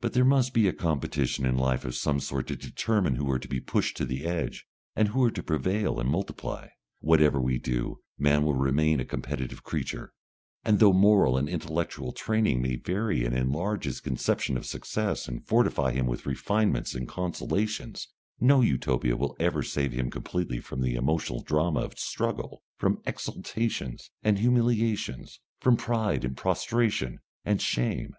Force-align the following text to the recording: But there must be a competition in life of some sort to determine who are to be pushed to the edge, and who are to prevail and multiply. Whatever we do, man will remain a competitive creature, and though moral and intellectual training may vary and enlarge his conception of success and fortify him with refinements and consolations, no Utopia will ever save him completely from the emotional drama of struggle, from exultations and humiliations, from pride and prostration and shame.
But 0.00 0.14
there 0.14 0.24
must 0.24 0.52
be 0.52 0.66
a 0.66 0.72
competition 0.72 1.46
in 1.46 1.56
life 1.56 1.84
of 1.84 1.94
some 1.94 2.18
sort 2.18 2.48
to 2.48 2.56
determine 2.56 3.14
who 3.14 3.30
are 3.30 3.38
to 3.38 3.46
be 3.46 3.60
pushed 3.60 3.96
to 3.98 4.04
the 4.04 4.26
edge, 4.26 4.66
and 4.96 5.06
who 5.06 5.22
are 5.22 5.30
to 5.30 5.44
prevail 5.44 6.00
and 6.00 6.10
multiply. 6.10 6.66
Whatever 6.98 7.40
we 7.40 7.60
do, 7.60 8.00
man 8.18 8.42
will 8.44 8.56
remain 8.56 8.98
a 8.98 9.04
competitive 9.04 9.62
creature, 9.62 10.12
and 10.64 10.80
though 10.80 10.92
moral 10.92 11.36
and 11.38 11.48
intellectual 11.48 12.10
training 12.10 12.60
may 12.60 12.74
vary 12.74 13.24
and 13.24 13.32
enlarge 13.36 13.84
his 13.84 14.00
conception 14.00 14.56
of 14.56 14.66
success 14.66 15.28
and 15.28 15.46
fortify 15.46 15.92
him 15.92 16.08
with 16.08 16.26
refinements 16.26 16.96
and 16.96 17.06
consolations, 17.06 18.08
no 18.40 18.62
Utopia 18.62 19.16
will 19.16 19.36
ever 19.38 19.62
save 19.62 19.92
him 19.92 20.10
completely 20.10 20.58
from 20.58 20.80
the 20.82 20.96
emotional 20.96 21.44
drama 21.44 21.78
of 21.82 21.96
struggle, 21.96 22.64
from 22.76 23.00
exultations 23.06 24.10
and 24.24 24.40
humiliations, 24.40 25.38
from 25.60 25.76
pride 25.76 26.24
and 26.24 26.36
prostration 26.36 27.20
and 27.44 27.62
shame. 27.62 28.16